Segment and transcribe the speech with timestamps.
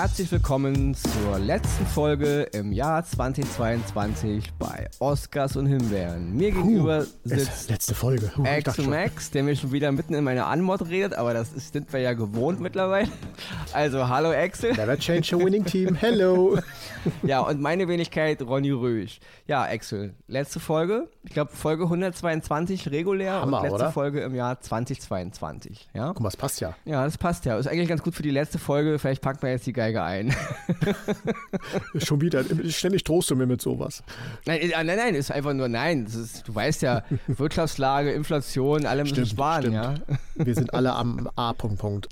[0.00, 6.34] herzlich willkommen zur letzten Folge im Jahr 2022 bei Oscars und Himbeeren.
[6.34, 8.32] Mir gegenüber sitzt letzte Folge.
[8.34, 11.74] Huh, X Max, der mir schon wieder mitten in meine Anmod redet, aber das ist,
[11.74, 13.10] sind wir ja gewohnt mittlerweile.
[13.74, 14.72] Also hallo Axel.
[14.72, 15.94] Never change a winning team.
[15.94, 16.58] Hello.
[17.22, 19.20] ja, und meine Wenigkeit Ronny Rösch.
[19.46, 23.92] Ja, Axel, letzte Folge, ich glaube Folge 122 regulär Hammer, und letzte oder?
[23.92, 25.90] Folge im Jahr 2022.
[25.92, 26.08] Ja?
[26.08, 26.74] Guck mal, das passt ja.
[26.86, 27.58] Ja, das passt ja.
[27.58, 28.98] Ist eigentlich ganz gut für die letzte Folge.
[28.98, 30.34] Vielleicht packen wir jetzt die Geige ein.
[31.96, 32.44] Schon wieder.
[32.68, 34.02] Ständig trost du mir mit sowas.
[34.46, 36.06] Nein, äh, nein, nein, ist einfach nur nein.
[36.06, 39.74] Ist, du weißt ja, Wirtschaftslage, Inflation, alle müssen Stimmt, sparen, stimmt.
[39.74, 39.94] ja.
[40.34, 41.78] Wir sind alle am A-Punkt.
[41.78, 42.08] Punkt.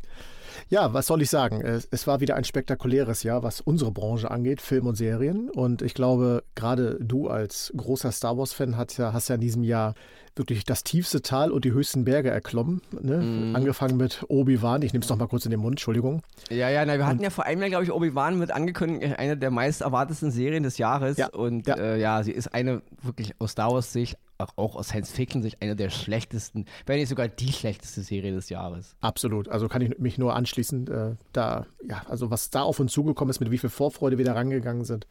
[0.69, 1.61] Ja, was soll ich sagen?
[1.61, 5.51] Es, es war wieder ein spektakuläres Jahr, was unsere Branche angeht, Film und Serien.
[5.51, 9.63] Und ich glaube, gerade du als großer Star Wars-Fan hast ja, hast ja in diesem
[9.63, 9.95] Jahr
[10.39, 12.81] wirklich das tiefste Tal und die höchsten Berge erklommen.
[13.01, 13.19] Ne?
[13.19, 13.57] Mhm.
[13.57, 14.83] Angefangen mit Obi-Wan.
[14.83, 16.23] Ich nehme es nochmal kurz in den Mund, Entschuldigung.
[16.49, 19.37] Ja, ja, na, wir hatten ja vor einem Jahr, glaube ich, Obi-Wan mit angekündigt, eine
[19.37, 21.17] der meist erwartetsten Serien des Jahres.
[21.17, 21.75] Ja, Und ja.
[21.77, 26.67] Äh, ja, sie ist eine wirklich aus Star Wars-Sicht, auch, aus Science-Fiction-Sicht, eine der schlechtesten,
[26.87, 28.95] wenn nicht sogar die schlechteste Serie des Jahres.
[29.01, 29.49] Absolut.
[29.49, 30.87] Also kann ich mich nur anschließen.
[30.89, 34.25] Äh, da, ja, also was da auf uns zugekommen ist, mit wie viel Vorfreude wir
[34.25, 35.07] da rangegangen sind.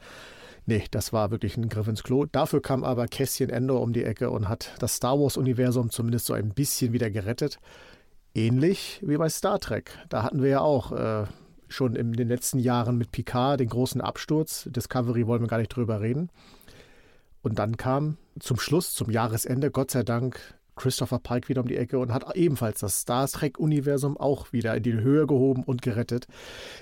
[0.65, 2.25] Nee, das war wirklich ein Griff ins Klo.
[2.25, 6.33] Dafür kam aber Kässchen Endor um die Ecke und hat das Star Wars-Universum zumindest so
[6.33, 7.59] ein bisschen wieder gerettet.
[8.33, 9.91] Ähnlich wie bei Star Trek.
[10.09, 11.25] Da hatten wir ja auch äh,
[11.69, 14.67] schon in den letzten Jahren mit Picard den großen Absturz.
[14.69, 16.29] Discovery wollen wir gar nicht drüber reden.
[17.41, 20.39] Und dann kam zum Schluss, zum Jahresende, Gott sei Dank,
[20.75, 24.83] Christopher Pike wieder um die Ecke und hat ebenfalls das Star Trek-Universum auch wieder in
[24.83, 26.27] die Höhe gehoben und gerettet.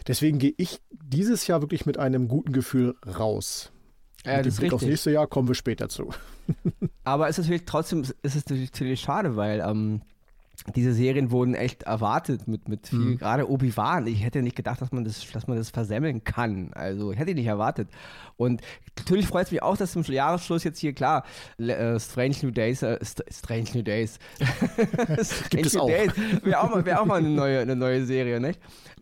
[0.07, 3.71] Deswegen gehe ich dieses Jahr wirklich mit einem guten Gefühl raus.
[4.25, 6.09] Ja, mit das Blick aufs nächste Jahr kommen wir später zu.
[7.03, 10.01] Aber es ist natürlich trotzdem, es ist natürlich ziemlich schade, weil ähm,
[10.75, 13.17] diese Serien wurden echt erwartet mit, mit viel, Mhm.
[13.17, 14.07] gerade Obi-Wan.
[14.07, 16.71] Ich hätte nicht gedacht, dass man das, dass man das versemmeln kann.
[16.73, 17.89] Also ich hätte nicht erwartet.
[18.37, 18.61] Und
[18.97, 21.23] natürlich freut es mich auch, dass zum Jahresschluss jetzt hier klar
[21.57, 24.17] äh, Strange New Days, äh, St Strange New Days.
[25.21, 25.87] Strange es New auch.
[25.87, 26.11] Days
[26.43, 28.59] wäre auch, mal- wär auch mal eine neue, eine neue Serie, nicht?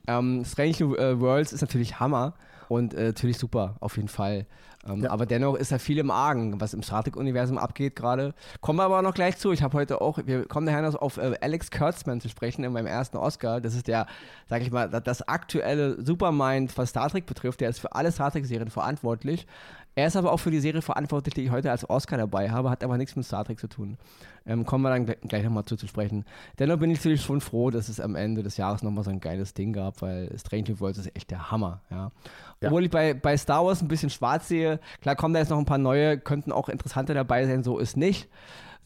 [0.07, 2.33] Ähm, Strange New äh, Worlds ist natürlich Hammer.
[2.69, 4.45] Und äh, natürlich super, auf jeden Fall.
[4.87, 5.11] Ähm, Ja.
[5.11, 8.33] Aber dennoch ist da viel im Argen, was im Star Trek-Universum abgeht gerade.
[8.61, 9.51] Kommen wir aber noch gleich zu.
[9.51, 12.73] Ich habe heute auch, wir kommen nachher noch auf äh, Alex Kurtzman zu sprechen in
[12.73, 13.61] meinem ersten Oscar.
[13.61, 14.07] Das ist der,
[14.49, 17.61] sag ich mal, das aktuelle Supermind, was Star Trek betrifft.
[17.61, 19.47] Der ist für alle Star Trek-Serien verantwortlich.
[19.95, 22.69] Er ist aber auch für die Serie verantwortlich, die ich heute als Oscar dabei habe,
[22.69, 23.97] hat aber nichts mit Star Trek zu tun.
[24.45, 26.25] Ähm, kommen wir dann gleich, gleich nochmal zu, zu sprechen.
[26.57, 29.19] Dennoch bin ich natürlich schon froh, dass es am Ende des Jahres nochmal so ein
[29.19, 31.81] geiles Ding gab, weil Strange New Worlds ist echt der Hammer.
[31.91, 32.11] Ja.
[32.59, 32.69] Ja.
[32.69, 34.79] Obwohl ich bei, bei Star Wars ein bisschen schwarz sehe.
[35.01, 37.95] Klar kommen da jetzt noch ein paar neue, könnten auch interessante dabei sein, so ist
[37.95, 38.27] nicht.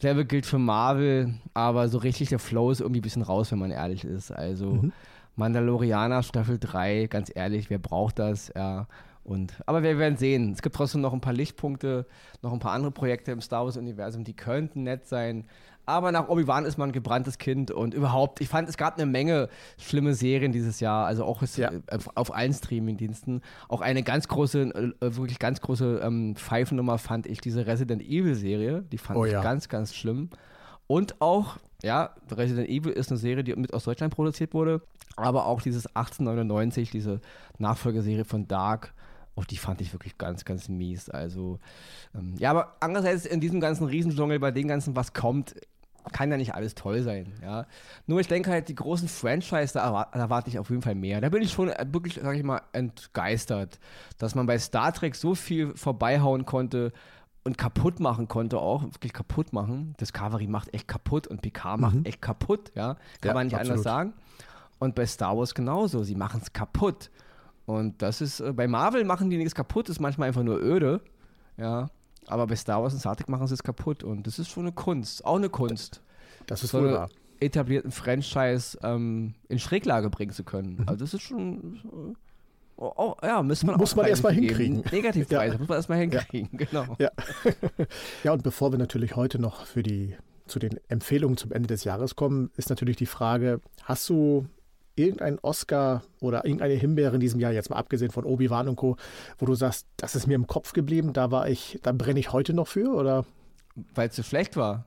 [0.00, 3.58] Selbe gilt für Marvel, aber so richtig der Flow ist irgendwie ein bisschen raus, wenn
[3.58, 4.30] man ehrlich ist.
[4.30, 4.90] Also
[5.36, 8.52] Mandalorianer Staffel 3, ganz ehrlich, wer braucht das?
[8.54, 8.86] Ja.
[9.28, 10.52] Und, aber wir werden sehen.
[10.52, 12.06] Es gibt trotzdem noch ein paar Lichtpunkte,
[12.40, 15.44] noch ein paar andere Projekte im Star Wars-Universum, die könnten nett sein.
[15.84, 19.04] Aber nach Obi-Wan ist man ein gebranntes Kind und überhaupt, ich fand, es gab eine
[19.06, 21.70] Menge schlimme Serien dieses Jahr, also auch Ja.
[21.72, 23.42] äh, auf, auf allen Streaming-Diensten.
[23.68, 24.62] Auch eine ganz große,
[25.00, 28.82] äh, wirklich ganz große ähm, Pfeifennummer fand ich diese Resident Evil-Serie.
[28.90, 29.42] Die fand Oh ich ja.
[29.42, 30.30] ganz, ganz schlimm.
[30.86, 34.80] Und auch, ja, Resident Evil ist eine Serie, die mit aus Deutschland produziert wurde,
[35.16, 37.20] aber auch dieses 1899, diese
[37.58, 38.94] Nachfolgeserie von Dark,
[39.38, 41.08] auch die fand ich wirklich ganz, ganz mies.
[41.08, 41.60] Also,
[42.14, 45.54] ähm, ja, aber andererseits in diesem ganzen Riesendschungel, bei dem ganzen, was kommt,
[46.12, 47.66] kann ja nicht alles toll sein, ja.
[48.06, 50.94] Nur ich denke halt, die großen Franchise, da, erwar- da erwarte ich auf jeden Fall
[50.94, 51.20] mehr.
[51.20, 53.78] Da bin ich schon wirklich, sag ich mal, entgeistert,
[54.18, 56.92] dass man bei Star Trek so viel vorbeihauen konnte
[57.44, 59.94] und kaputt machen konnte auch, wirklich kaputt machen.
[60.00, 62.94] Discovery macht echt kaputt und Picard macht echt kaputt, ja.
[63.20, 63.84] Kann Ja, man nicht anders absolut.
[63.84, 64.12] sagen.
[64.78, 67.10] Und bei Star Wars genauso, sie machen es kaputt.
[67.68, 71.02] Und das ist, äh, bei Marvel machen die nichts kaputt, ist manchmal einfach nur öde,
[71.58, 71.90] ja.
[72.26, 74.62] Aber bei Star Wars und Star Trek machen sie es kaputt und das ist schon
[74.64, 76.00] eine Kunst, auch eine Kunst,
[76.46, 77.10] Das ist so wohl wahr.
[77.40, 80.76] etablierten Franchise ähm, in Schräglage bringen zu können.
[80.78, 80.84] Mhm.
[80.88, 82.16] Also das ist schon,
[82.78, 84.54] oh, oh, ja, muss man Muss man Preise erst mal für geben.
[84.56, 84.84] hinkriegen.
[84.92, 85.58] Negativpreise, Ja.
[85.58, 86.96] muss man erstmal hinkriegen, genau.
[86.98, 87.10] Ja.
[88.24, 90.16] ja, und bevor wir natürlich heute noch für die,
[90.46, 94.46] zu den Empfehlungen zum Ende des Jahres kommen, ist natürlich die Frage, hast du
[94.98, 98.96] irgendeinen Oscar oder irgendeine Himbeere in diesem Jahr, jetzt mal abgesehen von Obi-Wan und Co.,
[99.38, 102.32] wo du sagst, das ist mir im Kopf geblieben, da war ich, da brenne ich
[102.32, 103.24] heute noch für oder?
[103.94, 104.86] Weil es so schlecht war.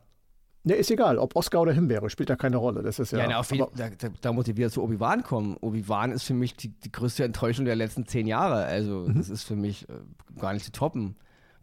[0.64, 2.84] Ne, ist egal, ob Oscar oder Himbeere, spielt da keine Rolle.
[2.84, 3.20] Das ist ja.
[3.20, 5.58] Ja, na, jeden, da, da muss ich wieder zu Obi-Wan kommen.
[5.60, 8.66] Obi-Wan ist für mich die, die größte Enttäuschung der letzten zehn Jahre.
[8.66, 9.16] Also, Mhm.
[9.18, 9.94] das ist für mich äh,
[10.40, 11.16] gar nicht zu toppen.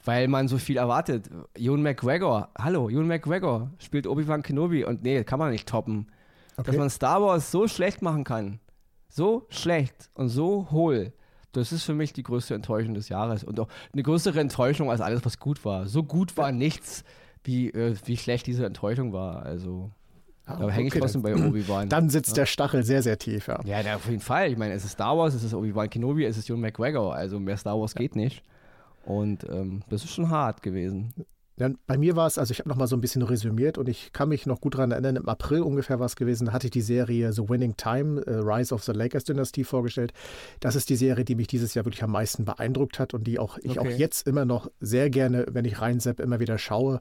[0.05, 1.31] Weil man so viel erwartet.
[1.57, 6.09] Ewan McGregor, hallo, Ewan McGregor spielt Obi-Wan Kenobi und nee, kann man nicht toppen.
[6.59, 6.77] Dass Okay.
[6.79, 8.59] man Star Wars so schlecht machen kann,
[9.09, 11.13] so schlecht und so hohl,
[11.53, 15.01] Das ist für mich die größte Enttäuschung des Jahres und auch eine größere Enttäuschung als
[15.01, 15.87] alles, was gut war.
[15.87, 17.05] So gut war nichts,
[17.43, 19.43] wie, äh, wie schlecht diese Enttäuschung war.
[19.45, 19.91] Also
[20.47, 21.89] Ja, da hänge ich okay, trotzdem bei Obi-Wan.
[21.89, 22.43] Dann sitzt ja.
[22.43, 23.61] der Stachel sehr, sehr tief, ja.
[23.65, 24.51] Ja, auf jeden Fall.
[24.53, 27.15] Ich meine, es ist Star Wars, es ist Obi-Wan Kenobi, es ist Ewan McGregor.
[27.15, 28.43] Also mehr Star Wars geht nicht.
[29.07, 31.15] Und ähm, das ist schon hart gewesen.
[31.59, 33.89] Dann bei mir war es, also ich habe noch mal so ein bisschen resümiert und
[33.89, 36.69] ich kann mich noch gut daran erinnern, im April ungefähr war es gewesen, da hatte
[36.69, 40.13] ich die Serie The Winning Time, äh, Rise of the Lakers Dynasty vorgestellt.
[40.61, 43.39] Das ist die Serie, die mich dieses Jahr wirklich am meisten beeindruckt hat und die
[43.39, 43.95] auch ich Okay.
[43.95, 47.01] auch jetzt immer noch sehr gerne, wenn ich reinsepp, immer wieder schaue.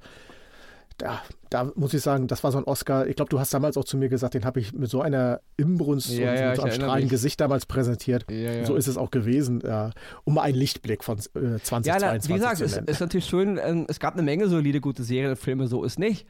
[0.97, 1.21] Da,
[1.51, 3.05] da muss ich sagen, das war so ein Oscar.
[3.07, 5.41] Ich glaube, du hast damals auch zu mir gesagt, den habe ich mit so einer
[5.55, 7.09] Imbrunst Ja, und ja, so einem strahlenden.
[7.09, 8.25] Gesicht damals präsentiert.
[8.31, 8.65] Ja.
[8.65, 9.91] So ist es auch gewesen, ja,
[10.23, 13.85] um einen Lichtblick von äh, 2022 Ja, na, wie gesagt, es ist natürlich schön, ähm,
[13.87, 16.25] es gab eine Menge solide gute Serien und Filme, so ist nicht.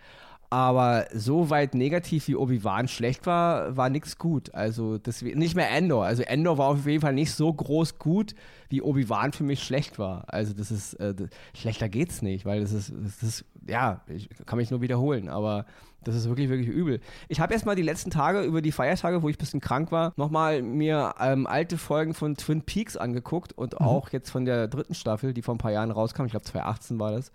[0.49, 4.53] Aber so weit negativ wie Obi-Wan schlecht war, war nichts gut.
[4.55, 6.05] Also deswegen, nicht mehr Endor.
[6.05, 8.33] Also Endor war auf jeden Fall nicht so groß gut,
[8.69, 10.23] wie Obi-Wan für mich schlecht war.
[10.27, 14.29] Also das ist, äh, das, schlechter geht's nicht, weil das ist, das ist, ja, ich
[14.45, 15.65] kann mich nur wiederholen, aber
[16.05, 17.01] das ist wirklich, wirklich übel.
[17.27, 19.91] Ich habe erst mal die letzten Tage über die Feiertage, wo ich ein bisschen krank
[19.91, 24.69] war, nochmal mir ähm, alte Folgen von Twin Peaks angeguckt und auch jetzt von der
[24.69, 26.23] dritten Staffel, die vor ein paar Jahren rauskam.
[26.23, 27.33] Ich glaube 2018 war das.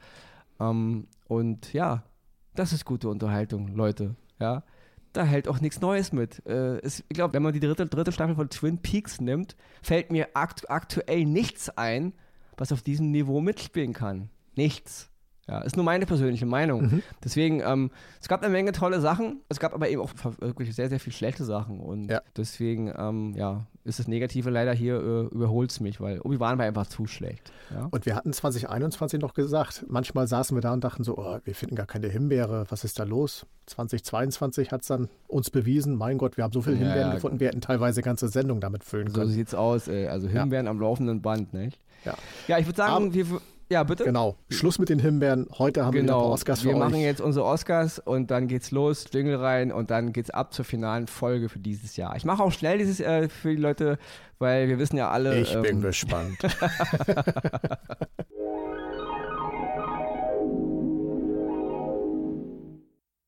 [0.58, 2.04] Ähm, und ja,
[2.54, 4.16] das ist gute Unterhaltung, Leute.
[4.38, 4.64] Ja,
[5.12, 6.44] da hält auch nichts Neues mit.
[6.46, 10.10] Äh, es, ich glaube, wenn man die dritte, dritte Staffel von Twin Peaks nimmt, fällt
[10.10, 12.12] mir akt aktuell nichts ein,
[12.56, 14.30] was auf diesem Niveau mitspielen kann.
[14.56, 15.11] Nichts.
[15.48, 16.82] Ja, ist nur meine persönliche Meinung.
[16.82, 17.02] Mhm.
[17.24, 17.90] Deswegen, ähm,
[18.20, 21.12] es gab eine Menge tolle Sachen, es gab aber eben auch wirklich sehr, sehr viel
[21.12, 21.80] schlechte Sachen.
[21.80, 22.20] Und Ja.
[22.36, 26.64] deswegen, ähm, ja, ist das Negative leider hier, äh, überholt es mich, weil Obi-Wan war
[26.66, 27.52] einfach zu schlecht.
[27.74, 27.88] Ja?
[27.90, 31.54] Und wir hatten 2021 noch gesagt, manchmal saßen wir da und dachten so, oh, wir
[31.56, 33.44] finden gar keine Himbeere, was ist da los?
[33.66, 37.40] 2022 hat es dann uns bewiesen, mein Gott, wir haben so viele Ja, Himbeeren gefunden,
[37.40, 39.30] wir hätten teilweise ganze Sendungen damit füllen So können.
[39.32, 40.06] sieht's aus, ey.
[40.06, 40.28] Also.
[40.28, 41.80] Himbeeren am laufenden Band, nicht?
[42.04, 42.14] Ja.
[42.48, 43.26] Ja, ich würde sagen, Aber- wir,
[43.72, 44.04] ja, bitte?
[44.04, 45.48] Genau, Schluss mit den Himbeeren.
[45.58, 46.80] Heute haben wir wieder Genau, paar Oscars für wir euch.
[46.80, 50.64] machen jetzt unsere Oscars und dann geht's los, Jingle rein und dann geht's ab zur
[50.64, 52.14] finalen Folge für dieses Jahr.
[52.16, 53.98] Ich mache auch schnell dieses äh, für die Leute,
[54.38, 55.40] weil wir wissen ja alle.
[55.40, 56.38] ich bin ähm, gespannt.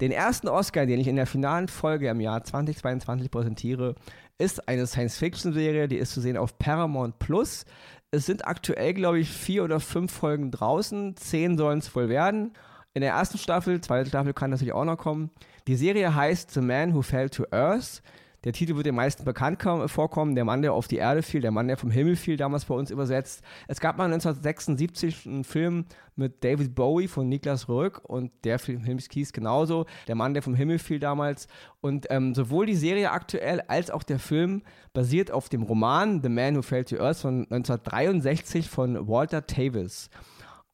[0.01, 3.95] Den ersten Oscar, den ich in der finalen Folge im Jahr 2022 präsentiere,
[4.39, 7.65] ist eine Science-Fiction-Serie, die ist zu sehen auf Paramount Plus.
[8.15, 11.17] Es sind aktuell, glaube ich, vier oder fünf Folgen draußen.
[11.17, 12.53] Zehn sollen es wohl werden.
[12.93, 15.31] In der ersten Staffel, zweite Staffel kann natürlich auch noch kommen.
[15.67, 18.03] Die Serie heißt The Man Who Fell to Earth.
[18.45, 20.35] Der Titel wird den meisten bekannt kom- vorkommen.
[20.35, 22.75] Der Mann, der auf die Erde fiel, der Mann, der vom Himmel fiel, damals bei
[22.75, 23.43] uns übersetzt.
[23.69, 25.87] Es gab mal 1976 einen Film
[26.17, 29.87] mit David Bowie von Niklas Röck und der Film hieß genauso.
[30.07, 31.49] Der Mann, der vom Himmel fiel damals.
[31.81, 34.63] Und ähm, sowohl die Serie aktuell als auch der Film
[34.93, 40.11] basiert auf dem Roman The Man Who Fell to Earth von 1963 von Walter Tavis.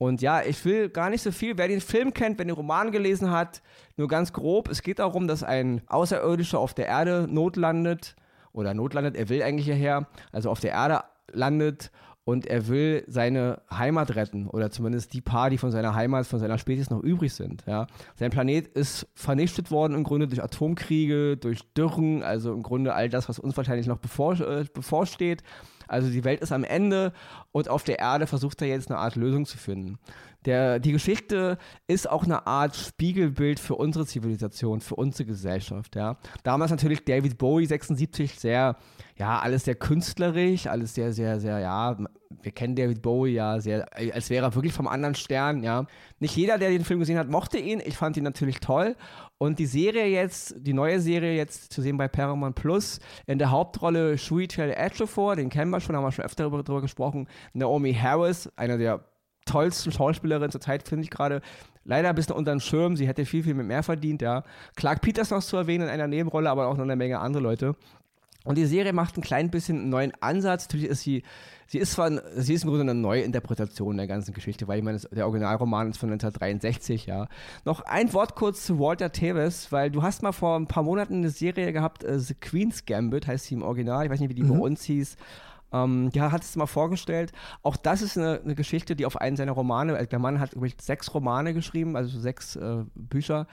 [0.01, 1.59] Und ja, ich will gar nicht so viel.
[1.59, 3.61] Wer den Film kennt, wer den Roman gelesen hat,
[3.99, 4.71] nur ganz grob.
[4.71, 8.17] Es geht darum, dass ein Außerirdischer auf der Erde notlandet
[8.53, 9.15] oder notlandet.
[9.15, 11.91] Er will eigentlich hierher, also auf der Erde landet
[12.25, 16.41] und er will seine Heimat retten oder zumindest die paar, die von seiner Heimat, von
[16.41, 17.63] seiner Spezies noch übrig sind.
[17.67, 17.87] Ja.
[18.15, 23.11] Sein Planet ist vernichtet worden im Grunde durch Atomkriege, durch Dürren, also im Grunde all
[23.11, 25.43] das, was uns wahrscheinlich noch bevor, äh, bevorsteht.
[25.91, 27.13] Also die Welt ist am Ende
[27.51, 29.99] und auf der Erde versucht er jetzt eine Art Lösung zu finden.
[30.47, 35.97] Der, die Geschichte ist auch eine Art Spiegelbild für unsere Zivilisation, für unsere Gesellschaft.
[35.97, 36.17] Ja.
[36.43, 38.77] Damals natürlich David Bowie 76 sehr,
[39.17, 41.97] ja, alles sehr künstlerisch, alles sehr, sehr, sehr, ja,
[42.43, 45.87] wir kennen David Bowie ja sehr, als wäre er wirklich vom anderen Stern, ja.
[46.21, 47.83] Nicht jeder, der den Film gesehen hat, mochte ihn.
[47.85, 48.97] Ich fand ihn natürlich toll.
[49.39, 53.51] Und die Serie jetzt, die neue Serie jetzt zu sehen bei Paramount Plus, in der
[53.51, 57.27] Hauptrolle Chiwetel Ejiofor, den kennen wir schon, haben wir schon öfter darüber gesprochen.
[57.53, 59.05] Naomi Harris, einer der
[59.51, 61.41] tollsten Schauspielerinnen zur Zeit, finde ich gerade.
[61.85, 64.45] Leider ein bisschen unter den Schirm, sie hätte viel, viel mehr verdient, ja.
[64.77, 67.75] Clark Peters noch zu erwähnen in einer Nebenrolle, aber auch noch eine Menge andere Leute.
[68.45, 70.65] Und die Serie macht ein klein bisschen einen neuen Ansatz.
[70.65, 71.23] Natürlich ist sie,
[71.67, 74.85] sie ist zwar, sie ist im Grunde eine neue Interpretation der ganzen Geschichte, weil ich
[74.85, 77.29] meine, der Originalroman ist von 1963, ja.
[77.65, 81.17] Noch ein Wort kurz zu Walter Tevis, weil du hast mal vor ein paar Monaten
[81.17, 84.35] eine Serie gehabt, äh, The Queen's Gambit heißt sie im Original, ich weiß nicht, wie
[84.35, 85.17] die bei uns hieß.
[85.73, 87.33] Ähm, ja, hat es mal vorgestellt.
[87.63, 90.53] Auch das ist eine, eine Geschichte, die auf einen seiner Romane, also der Mann hat
[90.53, 93.47] übrigens sechs Romane geschrieben, also sechs äh, Bücher.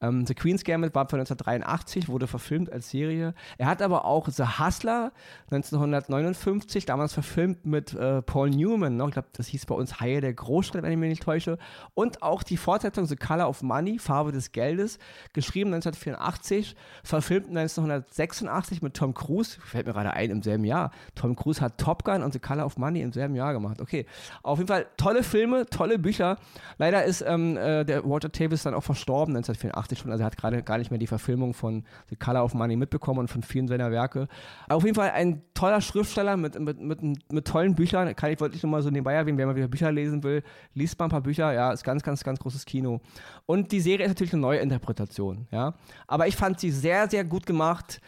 [0.00, 3.34] Ähm, The Queen's Gambit war von 1983, wurde verfilmt als Serie.
[3.56, 5.12] Er hat aber auch The Hustler
[5.50, 8.96] 1959, damals verfilmt mit äh, Paul Newman.
[8.96, 9.04] Ne?
[9.06, 11.58] Ich glaube, das hieß bei uns Haie der Großstadt, wenn ich mich nicht täusche.
[11.94, 14.98] Und auch die Fortsetzung The Color of Money, Farbe des Geldes,
[15.32, 19.58] geschrieben 1984, verfilmt 1986 mit Tom Cruise.
[19.64, 20.92] Fällt mir gerade ein, im selben Jahr.
[21.16, 23.80] Tom Cruise hat Top Gun und The Color of Money im selben Jahr gemacht.
[23.80, 24.06] Okay,
[24.42, 26.38] auf jeden Fall tolle Filme, tolle Bücher.
[26.76, 30.10] Leider ist ähm, äh, der Walter Tavis dann auch verstorben 1984 schon.
[30.10, 33.20] Also er hat gerade gar nicht mehr die Verfilmung von The Color of Money mitbekommen
[33.20, 34.28] und von vielen seiner Werke.
[34.66, 38.14] Aber auf jeden Fall ein toller Schriftsteller mit, mit, mit, mit tollen Büchern.
[38.16, 40.42] Kann ich wirklich nochmal so nebenbei erwähnen, wer mal wieder Bücher lesen will,
[40.74, 41.52] liest mal ein paar Bücher.
[41.52, 43.00] Ja, ist ganz, ganz, ganz großes Kino.
[43.46, 45.46] Und die Serie ist natürlich eine neue Interpretation.
[45.50, 45.74] Ja,
[46.06, 48.00] aber ich fand sie sehr, sehr gut gemacht.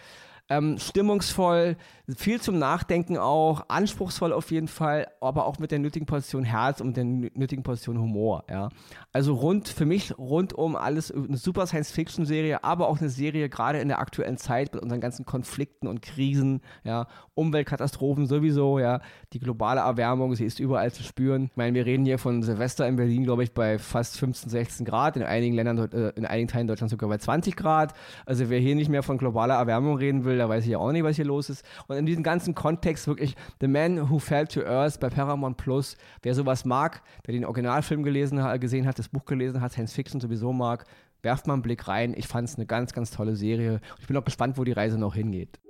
[0.51, 1.77] Ähm, stimmungsvoll,
[2.17, 6.81] viel zum Nachdenken auch, anspruchsvoll auf jeden Fall, aber auch mit der nötigen Position Herz
[6.81, 8.45] und der nötigen Position Humor.
[8.51, 8.69] Ja.
[9.13, 13.89] Also rund, für mich rundum alles eine super Science-Fiction-Serie, aber auch eine Serie gerade in
[13.89, 19.01] der aktuellen Zeit mit unseren ganzen Konflikten und Krisen, ja, Umweltkatastrophen sowieso, ja,
[19.33, 21.45] die globale Erwärmung, sie ist überall zu spüren.
[21.45, 24.85] Ich meine, wir reden hier von Silvester in Berlin, glaube ich, bei fast 15, 16
[24.85, 27.95] Grad, in einigen Ländern, äh, in einigen Teilen Deutschlands sogar bei 20 Grad.
[28.27, 30.91] Also wer hier nicht mehr von globaler Erwärmung reden will, da weiß ich ja auch
[30.91, 31.65] nicht, was hier los ist.
[31.87, 35.97] Und in diesem ganzen Kontext wirklich The Man Who Fell to Earth bei Paramount Plus.
[36.23, 40.21] Wer sowas mag, wer den Originalfilm gelesen, gesehen hat, das Buch gelesen hat, Science Fiction
[40.21, 40.87] sowieso mag,
[41.23, 42.15] werft mal einen Blick rein.
[42.17, 43.81] Ich fand es eine ganz, ganz tolle Serie.
[44.01, 45.61] Ich bin auch gespannt, wo die Reise noch hingeht.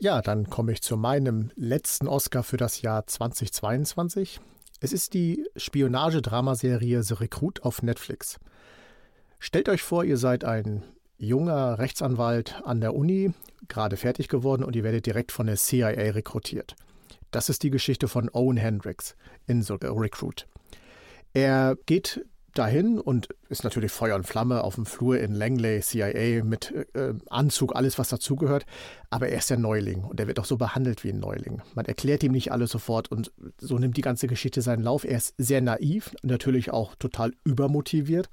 [0.00, 4.40] Ja, dann komme ich zu meinem letzten Oscar für das Jahr 2022.
[4.80, 8.40] Es ist die Spionagedramaserie The Recruit auf Netflix.
[9.44, 10.84] Stellt euch vor, ihr seid ein
[11.18, 13.32] junger Rechtsanwalt an der Uni,
[13.66, 16.76] gerade fertig geworden und ihr werdet direkt von der CIA rekrutiert.
[17.32, 19.16] Das ist die Geschichte von Owen Hendricks
[19.48, 20.46] in The Recruit.
[21.32, 22.24] Er geht
[22.58, 27.14] dahin und ist natürlich Feuer und Flamme auf dem Flur in Langley, CIA, mit äh,
[27.28, 28.66] Anzug, alles, was dazugehört.
[29.10, 31.62] Aber er ist der Neuling und er wird auch so behandelt wie ein Neuling.
[31.74, 35.04] Man erklärt ihm nicht alles sofort und so nimmt die ganze Geschichte seinen Lauf.
[35.04, 38.28] Er ist sehr naiv, natürlich auch total übermotiviert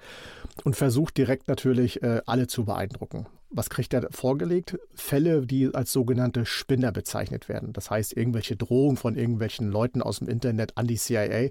[0.64, 4.78] und versucht direkt natürlich äh, alle zu beeindrucken was kriegt er vorgelegt?
[4.94, 7.74] Fälle, die als sogenannte Spinner bezeichnet werden.
[7.74, 11.50] Das heißt, irgendwelche Drohungen von irgendwelchen Leuten aus dem Internet an die CIA.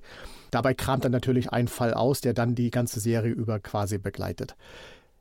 [0.51, 4.55] Dabei kramt er natürlich einen Fall aus, der dann die ganze Serie über quasi begleitet.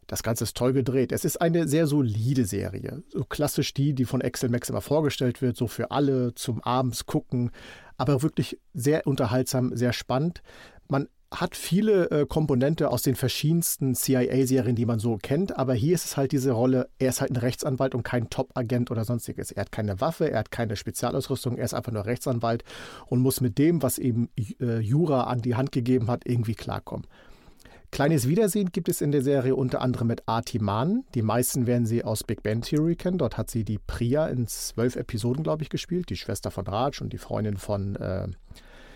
[0.08, 1.12] Das Ganze ist toll gedreht.
[1.12, 3.04] Es ist eine sehr solide Serie.
[3.10, 7.06] So klassisch die, die von Excel Max immer vorgestellt wird, so für alle zum Abends
[7.06, 7.52] gucken.
[7.98, 10.42] Aber wirklich sehr unterhaltsam, sehr spannend.
[11.30, 16.06] Hat viele äh, Komponente aus den verschiedensten CIA-Serien, die man so kennt, aber hier ist
[16.06, 19.52] es halt diese Rolle, er ist halt ein Rechtsanwalt und kein Top-Agent oder sonstiges.
[19.52, 22.64] Er hat keine Waffe, er hat keine Spezialausrüstung, er ist einfach nur Rechtsanwalt
[23.08, 24.30] und muss mit dem, was ihm
[24.62, 27.06] äh, Jura an die Hand gegeben hat, irgendwie klarkommen.
[27.92, 31.04] Kleines Wiedersehen gibt es in der Serie unter anderem mit Artie Mann.
[31.16, 33.18] Die meisten werden sie aus Big Bang Theory kennen.
[33.18, 36.10] Dort hat sie die Priya in zwölf Episoden, glaube ich, gespielt.
[36.10, 38.28] Die Schwester von Raj und die Freundin von, äh,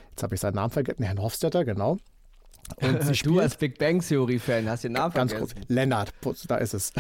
[0.10, 1.98] jetzt habe ich seinen Namen vergessen, Herrn Hofstetter, genau.
[2.78, 5.56] Und sie du als Big Bang Theory-Fan hast den Namen Ganz vergessen.
[5.56, 6.14] kurz, Lennart,
[6.48, 6.94] da ist es.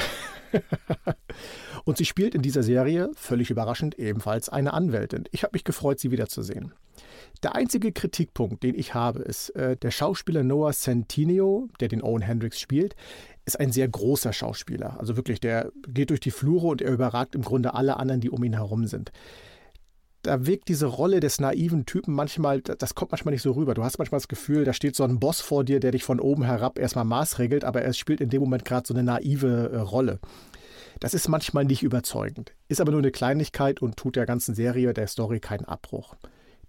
[1.85, 5.25] und sie spielt in dieser Serie, völlig überraschend, ebenfalls eine Anwältin.
[5.31, 6.73] Ich habe mich gefreut, sie wiederzusehen.
[7.43, 12.21] Der einzige Kritikpunkt, den ich habe, ist, äh, der Schauspieler Noah Centineo, der den Owen
[12.21, 12.95] Hendricks spielt,
[13.45, 14.99] ist ein sehr großer Schauspieler.
[14.99, 18.29] Also wirklich, der geht durch die Flure und er überragt im Grunde alle anderen, die
[18.29, 19.11] um ihn herum sind
[20.23, 23.73] da wirkt diese Rolle des naiven Typen manchmal, das kommt manchmal nicht so rüber.
[23.73, 26.19] Du hast manchmal das Gefühl, da steht so ein Boss vor dir, der dich von
[26.19, 29.77] oben herab erstmal maßregelt, aber er spielt in dem Moment gerade so eine naive äh,
[29.77, 30.19] Rolle.
[30.99, 34.93] Das ist manchmal nicht überzeugend, ist aber nur eine Kleinigkeit und tut der ganzen Serie,
[34.93, 36.15] der Story keinen Abbruch.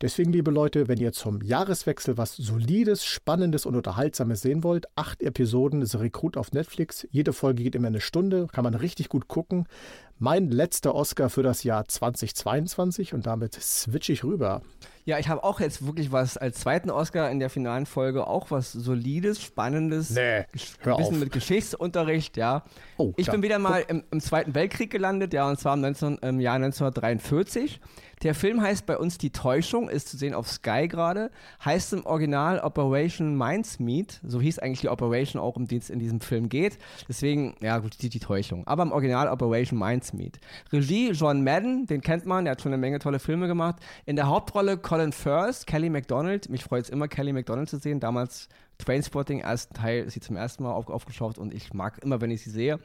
[0.03, 5.23] Deswegen, liebe Leute, wenn ihr zum Jahreswechsel was Solides, Spannendes und Unterhaltsames sehen wollt, acht
[5.23, 7.07] Episoden ist Rekrut auf Netflix.
[7.13, 9.69] Jede Folge geht immer eine Stunde, kann man richtig gut gucken.
[10.19, 14.63] Mein letzter Oscar für das Jahr 2022 und damit switche ich rüber.
[15.05, 18.53] Ja, ich habe auch jetzt wirklich was als zweiten Oscar in der finalen Folge, auch
[18.53, 20.11] was Solides, Spannendes.
[20.11, 20.45] Nee,
[20.81, 21.21] hör ein bisschen auf.
[21.21, 22.63] mit Geschichtsunterricht, ja.
[22.99, 26.19] Oh, ich bin wieder mal im, im, Zweiten Weltkrieg gelandet, ja, und zwar im, 19,
[26.19, 27.81] im Jahr 1943.
[28.23, 31.33] Der Film heißt bei uns Die Täuschung, ist zu sehen auf Sky gerade,
[31.65, 35.99] heißt im Original Operation Mindsmeet, so hieß eigentlich die Operation auch, um die es in
[35.99, 36.79] diesem Film geht.
[37.09, 38.65] Deswegen, ja gut, die, die Täuschung.
[38.69, 40.39] Aber im Original Operation Mindsmeet.
[40.73, 43.77] Regie John Madden, den kennt man, der hat schon eine Menge tolle Filme gemacht.
[44.07, 46.51] In der Hauptrolle Colin First, Kelly MacDonald.
[46.51, 47.99] Mich freut es immer, Kelly MacDonald zu sehen.
[47.99, 52.21] Damals Trainspotting, ersten Teil, ist sie zum ersten Mal auf, aufgeschaut und ich mag immer,
[52.21, 52.79] wenn ich sie sehe.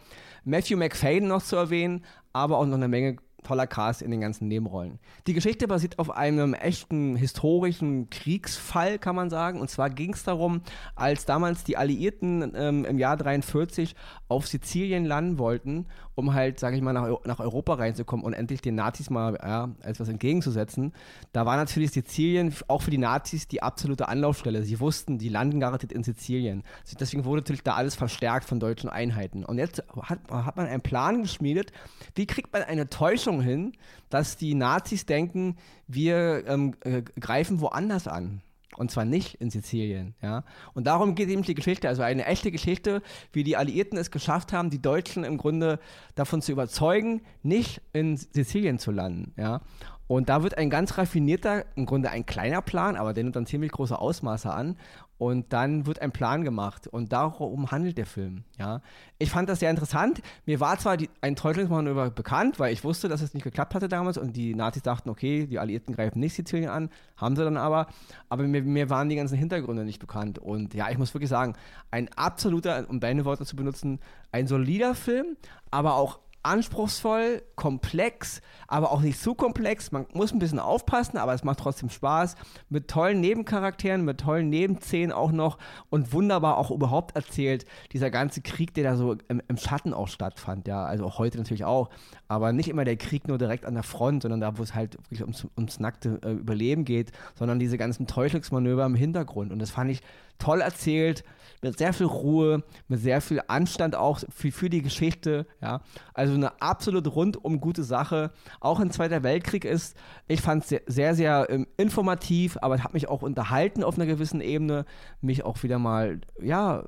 [0.45, 4.47] Matthew McFadden noch zu erwähnen, aber auch noch eine Menge toller Cast in den ganzen
[4.47, 4.99] Nebenrollen.
[5.27, 9.59] Die Geschichte basiert auf einem echten historischen Kriegsfall, kann man sagen.
[9.59, 10.61] Und zwar ging es darum,
[10.95, 13.95] als damals die Alliierten ähm, im Jahr 43
[14.29, 15.87] auf Sizilien landen wollten,
[16.17, 19.69] um halt, sage ich mal, nach, nach Europa reinzukommen und endlich den Nazis mal ja,
[19.83, 20.91] als was entgegenzusetzen.
[21.31, 24.63] Da war natürlich Sizilien auch für die Nazis die absolute Anlaufstelle.
[24.63, 26.63] Sie wussten, die landen garantiert in Sizilien.
[26.99, 29.45] Deswegen wurde natürlich da alles verstärkt von deutschen Einheiten.
[29.45, 31.71] Und jetzt hat, hat man einen Plan geschmiedet,
[32.15, 33.73] wie kriegt man eine Täuschung hin,
[34.09, 35.55] dass die Nazis denken,
[35.87, 38.41] wir ähm, äh, greifen woanders an.
[38.77, 40.43] Und zwar nicht in Sizilien, ja.
[40.73, 43.01] Und darum geht eben die Geschichte, also eine echte Geschichte,
[43.33, 45.79] wie die Alliierten es geschafft haben, die Deutschen im Grunde
[46.15, 49.61] davon zu überzeugen, nicht in Sizilien zu landen, ja.
[50.07, 53.45] Und da wird ein ganz raffinierter, im Grunde ein kleiner Plan, aber der nimmt dann
[53.45, 54.77] ziemlich große Ausmaße an.
[55.19, 58.43] Und dann wird ein Plan gemacht und darum handelt der Film.
[58.59, 58.81] Ja.
[59.17, 60.21] Ich fand das sehr interessant.
[60.45, 63.89] Mir war zwar die, ein Täuschungsmanöver bekannt, weil ich wusste, dass es nicht geklappt hatte
[63.89, 67.57] damals und die Nazis dachten, okay, die Alliierten greifen nicht Sizilien an, haben sie dann
[67.57, 67.87] aber.
[68.29, 70.37] Aber mir, mir waren die ganzen Hintergründe nicht bekannt.
[70.37, 71.55] Und ja, ich muss wirklich sagen,
[71.89, 73.99] ein absoluter, um deine Worte zu benutzen,
[74.31, 75.35] ein solider Film,
[75.71, 79.91] aber auch anspruchsvoll, komplex, aber auch nicht zu komplex.
[79.91, 82.35] Man muss ein bisschen aufpassen, aber es macht trotzdem Spaß.
[82.69, 85.57] Mit tollen Nebencharakteren, mit tollen Nebenszenen auch noch
[85.89, 87.65] und wunderbar auch überhaupt erzählt.
[87.91, 91.37] Dieser ganze Krieg, der da so im, im Schatten auch stattfand, ja, also auch heute
[91.37, 91.89] natürlich auch.
[92.27, 94.97] Aber nicht immer der Krieg nur direkt an der Front, sondern da, wo es halt
[94.97, 99.51] wirklich ums, ums nackte äh, Überleben geht, sondern diese ganzen Täuschungsmanöver im Hintergrund.
[99.51, 100.01] Und das fand ich
[100.37, 101.23] toll erzählt,
[101.61, 105.47] mit sehr viel Ruhe, mit sehr viel Anstand auch für, für die Geschichte.
[105.61, 105.81] Ja.
[106.13, 108.31] Also eine absolut rundum gute Sache.
[108.59, 112.93] Auch ein Zweiter Weltkrieg ist, ich fand es sehr, sehr, sehr ähm, informativ, aber hat
[112.93, 114.85] mich auch unterhalten auf einer gewissen Ebene,
[115.21, 116.83] mich auch wieder mal, ja,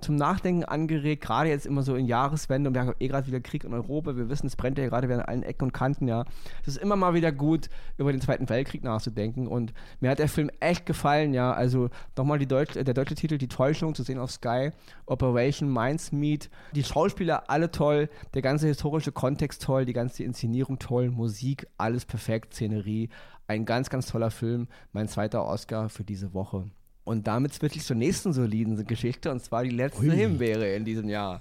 [0.00, 3.40] zum Nachdenken angeregt, gerade jetzt immer so in Jahreswende und wir haben eh gerade wieder
[3.40, 6.06] Krieg in Europa, wir wissen, es brennt ja gerade wieder an allen Ecken und Kanten,
[6.06, 6.24] ja.
[6.62, 10.28] Es ist immer mal wieder gut, über den Zweiten Weltkrieg nachzudenken und mir hat der
[10.28, 11.52] Film echt gefallen, ja.
[11.52, 14.70] Also nochmal Deutsch, der deutsche Titel Die Täuschung zu sehen auf Sky,
[15.06, 21.10] Operation Mindsmeet, die Schauspieler alle toll, der ganze historische Kontext toll, die ganze Inszenierung toll,
[21.10, 23.08] Musik, alles perfekt, Szenerie,
[23.48, 26.70] ein ganz, ganz toller Film, mein zweiter Oscar für diese Woche.
[27.08, 30.14] Und damit switche ich zur nächsten soliden Geschichte, und zwar die letzte Ui.
[30.14, 31.40] Himbeere in diesem Jahr.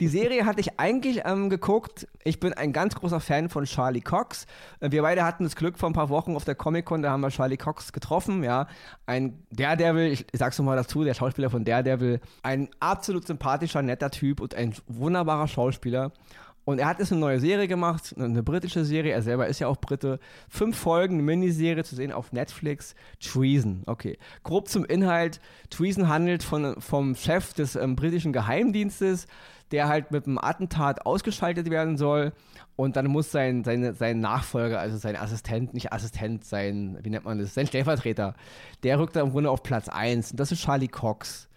[0.00, 2.08] Die Serie hatte ich eigentlich ähm, geguckt.
[2.24, 4.46] Ich bin ein ganz großer Fan von Charlie Cox.
[4.80, 7.20] Äh, wir beide hatten das Glück vor ein paar Wochen auf der Comic-Con, da haben
[7.20, 8.66] wir Charlie Cox getroffen, ja.
[9.06, 14.10] Ein Daredevil, ich, ich sag's nochmal dazu, der Schauspieler von Daredevil, ein absolut sympathischer, netter
[14.10, 16.10] Typ und ein wunderbarer Schauspieler.
[16.64, 19.12] Und er hat jetzt eine neue Serie gemacht, eine britische Serie.
[19.12, 20.18] Er selber ist ja auch Brite.
[20.48, 22.94] Fünf Folgen, eine Miniserie zu sehen auf Netflix.
[23.20, 23.82] Treason.
[23.86, 24.18] Okay.
[24.44, 25.40] Grob zum Inhalt.
[25.68, 29.26] Treason handelt von, vom Chef des ähm, britischen Geheimdienstes,
[29.72, 32.32] der halt mit einem Attentat ausgeschaltet werden soll.
[32.76, 37.24] Und dann muss sein, seine, sein Nachfolger, also sein Assistent, nicht Assistent, sein, wie nennt
[37.24, 38.34] man das, sein Stellvertreter,
[38.82, 40.32] der rückt dann im Grunde auf Platz 1.
[40.32, 41.48] Und das ist Charlie Cox.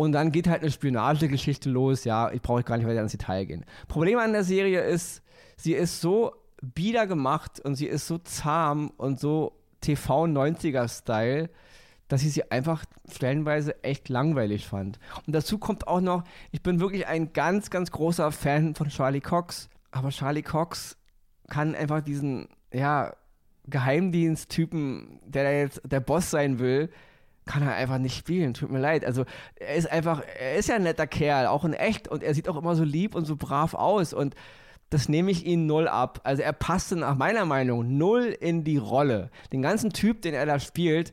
[0.00, 2.04] Und dann geht halt eine Spionagegeschichte los.
[2.04, 3.64] Ja, ich brauche gar nicht weiter ins Detail gehen.
[3.88, 5.24] Problem an der Serie ist,
[5.56, 11.50] sie ist so bieder gemacht und sie ist so zahm und so TV-90er-Style,
[12.06, 15.00] dass ich sie einfach stellenweise echt langweilig fand.
[15.26, 19.20] Und dazu kommt auch noch, ich bin wirklich ein ganz, ganz großer Fan von Charlie
[19.20, 19.68] Cox.
[19.90, 20.96] Aber Charlie Cox
[21.48, 23.16] kann einfach diesen, ja,
[23.66, 26.88] Geheimdiensttypen, der da jetzt der Boss sein will,
[27.48, 28.54] kann er einfach nicht spielen.
[28.54, 29.04] Tut mir leid.
[29.04, 29.24] Also
[29.56, 32.48] er ist einfach, er ist ja ein netter Kerl, auch in echt und er sieht
[32.48, 34.36] auch immer so lieb und so brav aus und
[34.90, 36.20] das nehme ich ihm null ab.
[36.24, 39.30] Also er passte nach meiner Meinung null in die Rolle.
[39.52, 41.12] Den ganzen Typ, den er da spielt,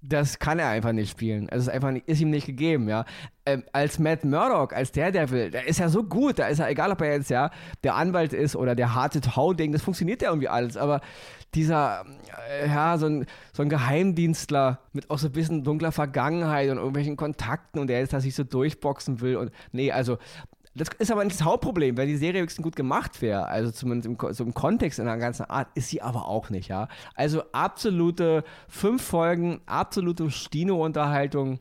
[0.00, 1.48] das kann er einfach nicht spielen.
[1.48, 3.04] Also es ist einfach ist ihm nicht gegeben, ja.
[3.46, 6.60] Ähm, als Matt Murdock, als der, der will, der ist ja so gut, da ist
[6.60, 7.50] er, egal ob er jetzt ja
[7.82, 11.02] der Anwalt ist oder der harte Tau-Ding, das funktioniert ja irgendwie alles, aber
[11.54, 12.06] dieser,
[12.50, 16.78] äh, ja, so ein, so ein Geheimdienstler mit auch so ein bisschen dunkler Vergangenheit und
[16.78, 20.16] irgendwelchen Kontakten und der jetzt da sich so durchboxen will und nee, also
[20.74, 24.06] das ist aber nicht das Hauptproblem, wenn die Serie wirklich gut gemacht wäre, also zumindest
[24.06, 26.88] im, so im Kontext in der ganzen Art, ist sie aber auch nicht, ja.
[27.14, 31.60] Also absolute fünf Folgen, absolute Stino-Unterhaltung.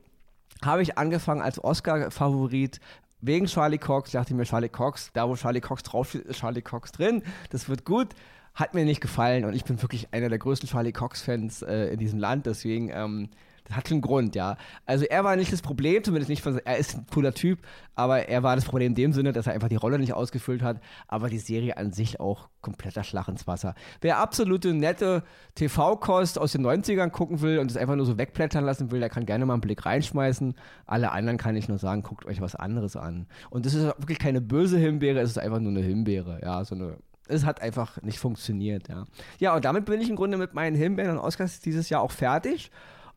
[0.65, 2.79] Habe ich angefangen als Oscar-Favorit,
[3.25, 6.61] wegen Charlie Cox, dachte ich mir, Charlie Cox, da wo Charlie Cox draufsteht, ist Charlie
[6.61, 7.23] Cox drin.
[7.51, 8.09] Das wird gut.
[8.53, 11.99] Hat mir nicht gefallen und ich bin wirklich einer der größten Charlie Cox-Fans äh, in
[11.99, 12.45] diesem Land.
[12.45, 13.29] Deswegen ähm,
[13.65, 14.57] das hat einen Grund, ja.
[14.85, 17.59] Also er war nicht das Problem, zumindest nicht von, er ist ein cooler Typ,
[17.95, 20.61] aber er war das Problem in dem Sinne, dass er einfach die Rolle nicht ausgefüllt
[20.61, 23.75] hat, aber die Serie an sich auch kompletter Schlag ins Wasser.
[24.01, 25.23] Wer absolute nette
[25.55, 29.09] TV-Kost aus den 90ern gucken will und es einfach nur so wegplättern lassen will, der
[29.09, 30.55] kann gerne mal einen Blick reinschmeißen.
[30.85, 33.27] Alle anderen kann ich nur sagen, guckt euch was anderes an.
[33.49, 36.75] Und das ist wirklich keine böse Himbeere, es ist einfach nur eine Himbeere, ja, so
[36.75, 36.97] eine
[37.27, 39.05] es hat einfach nicht funktioniert, ja.
[39.39, 42.11] Ja, und damit bin ich im Grunde mit meinen Himbeeren und Oscars dieses Jahr auch
[42.11, 42.69] fertig.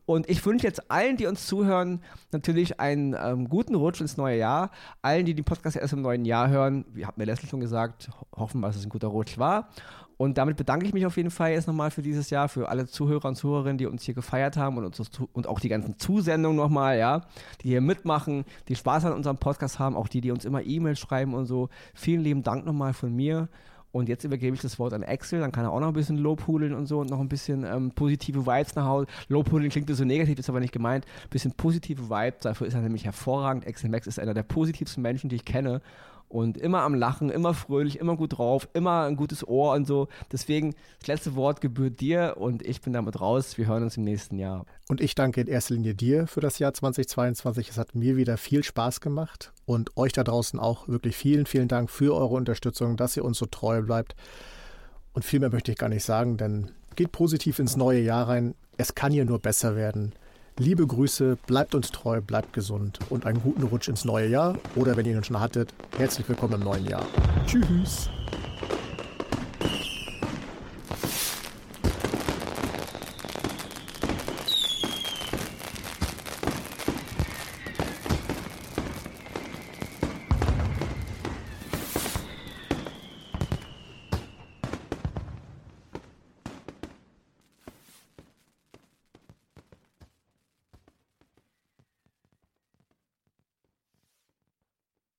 [0.07, 4.37] Und ich wünsche jetzt allen, die uns zuhören, natürlich einen ähm, guten Rutsch ins neue
[4.37, 4.71] Jahr.
[5.01, 8.09] Allen, die den Podcast erst im neuen Jahr hören, wie hat mir Leslie schon gesagt,
[8.33, 9.67] hoffen wir, dass es ein guter Rutsch war.
[10.15, 12.87] Und damit bedanke ich mich auf jeden Fall jetzt nochmal für dieses Jahr, für alle
[12.87, 16.57] Zuhörer und Zuhörerinnen, die uns hier gefeiert haben und, uns, und auch die ganzen Zusendungen
[16.57, 17.23] nochmal, ja,
[17.61, 20.99] die hier mitmachen, die Spaß an unserem Podcast haben, auch die, die uns immer E-Mails
[20.99, 21.67] schreiben und so.
[21.93, 23.49] Vielen lieben Dank nochmal von mir.
[23.97, 26.17] Und jetzt übergebe ich das Wort an Axel, dann kann er auch noch ein bisschen
[26.17, 29.07] lobhudeln und so und noch ein bisschen ähm, positive Vibes nach Hause.
[29.27, 31.05] Lobhudeln klingt so negativ, ist aber nicht gemeint.
[31.05, 33.65] Ein bisschen positive Vibes, dafür ist er nämlich hervorragend.
[33.65, 35.81] Axel Max ist einer der positivsten Menschen, die ich kenne
[36.29, 40.07] und immer am Lachen, immer fröhlich, immer gut drauf, immer ein gutes Ohr und so.
[40.31, 43.57] Deswegen, das letzte Wort gebührt dir und ich bin damit raus.
[43.57, 44.65] Wir hören uns im nächsten Jahr.
[44.89, 47.69] Und ich danke in erster Linie dir für das Jahr 2022.
[47.69, 51.67] Es hat mir wieder viel Spaß gemacht und euch da draußen auch wirklich vielen, vielen
[51.67, 54.15] Dank für eure Unterstützung, dass ihr uns so treu bleibt.
[55.13, 58.55] Und viel mehr möchte ich gar nicht sagen, denn geht positiv ins neue Jahr rein.
[58.77, 60.13] Es kann hier nur besser werden.
[60.59, 64.57] Liebe Grüße, bleibt uns treu, bleibt gesund und einen guten Rutsch ins neue Jahr.
[64.75, 67.05] Oder wenn ihr ihn schon hattet, herzlich willkommen im neuen Jahr.
[67.45, 68.09] Tschüss.